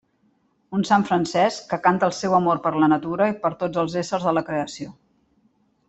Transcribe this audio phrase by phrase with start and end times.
[0.77, 3.99] Un sant Francesc que canta el seu amor per la natura i per tots els
[4.05, 4.93] éssers de la creació.